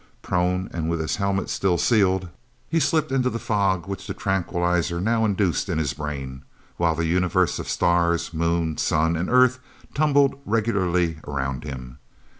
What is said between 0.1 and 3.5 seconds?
Prone, and with his helmet still sealed, he slipped into the